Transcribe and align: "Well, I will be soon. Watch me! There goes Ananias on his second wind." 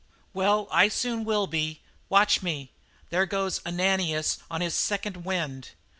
"Well, 0.33 0.67
I 0.71 0.89
will 1.05 1.45
be 1.45 1.73
soon. 1.75 1.79
Watch 2.09 2.41
me! 2.41 2.71
There 3.11 3.27
goes 3.27 3.61
Ananias 3.67 4.39
on 4.49 4.61
his 4.61 4.73
second 4.73 5.25
wind." 5.25 5.73